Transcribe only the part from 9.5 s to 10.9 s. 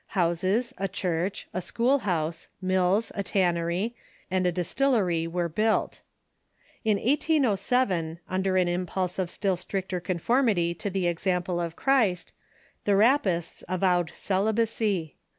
stricter confoi'mity to